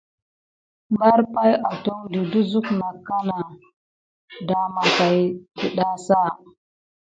[0.93, 3.17] Mbar pay atondi de suk nà ka
[4.47, 6.21] dema tät didaza.